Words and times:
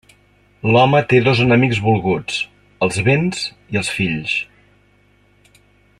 L'home 0.75 1.01
té 1.11 1.19
dos 1.27 1.41
enemics 1.43 1.81
volguts: 1.89 2.39
els 2.87 2.99
béns 3.11 3.45
i 3.77 3.81
els 3.83 3.95
fills. 3.99 4.35